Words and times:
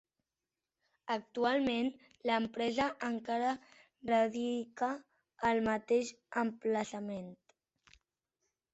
Actualment 1.15 1.89
l'empresa 2.31 2.89
encara 3.11 3.53
radica 4.15 4.91
al 5.53 5.65
mateix 5.71 6.15
emplaçament. 6.47 7.33